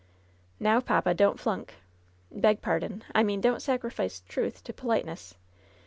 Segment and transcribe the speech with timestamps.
[0.59, 1.75] "Now, papa, don't flunk.
[2.31, 3.03] Beg pardon.
[3.13, 5.35] I mean, don't sacrifice truth to politeness.